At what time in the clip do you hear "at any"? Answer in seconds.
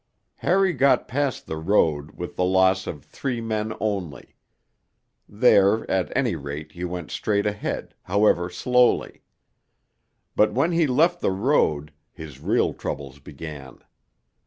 5.91-6.35